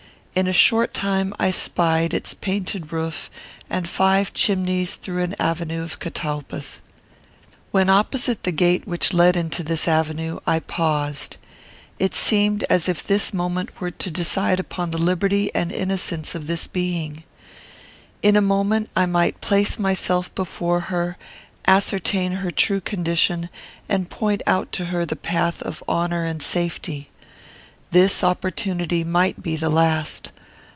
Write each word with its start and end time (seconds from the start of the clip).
In 0.33 0.47
a 0.47 0.53
short 0.53 0.93
time 0.93 1.33
I 1.39 1.51
spied 1.51 2.13
its 2.13 2.33
painted 2.33 2.93
roof 2.93 3.29
and 3.69 3.87
five 3.87 4.33
chimneys 4.33 4.95
through 4.95 5.21
an 5.23 5.35
avenue 5.37 5.83
of 5.83 5.99
catalpas. 5.99 6.79
When 7.71 7.89
opposite 7.89 8.43
the 8.43 8.53
gate 8.53 8.87
which 8.87 9.11
led 9.13 9.35
into 9.35 9.61
this 9.61 9.89
avenue, 9.89 10.39
I 10.47 10.59
paused. 10.59 11.35
It 11.99 12.13
seemed 12.15 12.63
as 12.69 12.87
if 12.87 13.03
this 13.03 13.33
moment 13.33 13.81
were 13.81 13.91
to 13.91 14.09
decide 14.09 14.61
upon 14.61 14.91
the 14.91 14.97
liberty 14.97 15.53
and 15.53 15.69
innocence 15.69 16.33
of 16.33 16.47
this 16.47 16.65
being. 16.65 17.25
In 18.21 18.37
a 18.37 18.41
moment 18.41 18.89
I 18.95 19.07
might 19.07 19.41
place 19.41 19.77
myself 19.77 20.33
before 20.33 20.79
her, 20.79 21.17
ascertain 21.67 22.31
her 22.31 22.51
true 22.51 22.79
condition, 22.79 23.49
and 23.89 24.09
point 24.09 24.43
out 24.47 24.71
to 24.71 24.85
her 24.85 25.05
the 25.05 25.17
path 25.17 25.61
of 25.61 25.83
honour 25.89 26.23
and 26.23 26.41
safety. 26.41 27.09
This 27.91 28.23
opportunity 28.23 29.03
might 29.03 29.43
be 29.43 29.57
the 29.57 29.67
last. 29.67 30.31